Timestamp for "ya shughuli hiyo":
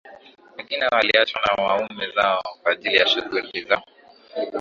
2.95-3.81